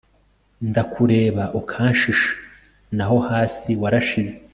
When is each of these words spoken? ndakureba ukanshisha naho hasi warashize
ndakureba 0.69 1.43
ukanshisha 1.59 2.29
naho 2.97 3.17
hasi 3.27 3.69
warashize 3.81 4.35